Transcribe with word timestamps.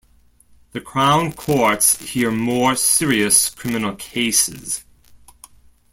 The 0.71 0.81
Crown 0.81 1.31
Courts 1.31 2.01
hear 2.01 2.31
more 2.31 2.75
serious 2.75 3.51
criminal 3.51 3.93
cases. 3.97 4.83